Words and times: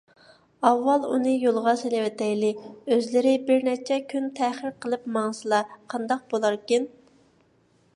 ئاۋۋال 0.69 1.03
ئۇنى 1.09 1.33
يولغا 1.41 1.73
سېلىۋېتەيلى، 1.81 2.49
ئۆزلىرى 2.95 3.35
بىرنەچچە 3.51 4.01
كۈن 4.15 4.29
تەخىر 4.41 4.77
قىلىپ 4.87 5.07
ماڭسىلا 5.19 5.65
قانداق 5.95 6.27
بولاركىن؟ 6.35 6.95